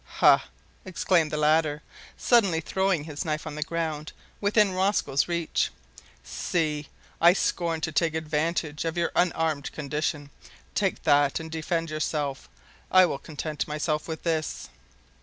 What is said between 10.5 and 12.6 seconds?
Take that and defend yourself.